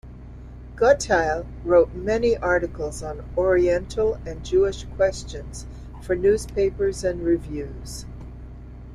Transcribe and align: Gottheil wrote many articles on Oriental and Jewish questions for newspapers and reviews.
Gottheil 0.77 1.45
wrote 1.63 1.93
many 1.93 2.35
articles 2.35 3.03
on 3.03 3.23
Oriental 3.37 4.15
and 4.25 4.43
Jewish 4.43 4.83
questions 4.95 5.67
for 6.01 6.15
newspapers 6.15 7.03
and 7.03 7.23
reviews. 7.23 8.07